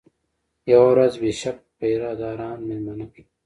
یوه 0.71 0.87
ورځ 0.91 1.13
بیشپ 1.21 1.57
پیره 1.77 2.11
داران 2.19 2.59
مېلمانه 2.67 3.05
کړل. 3.13 3.25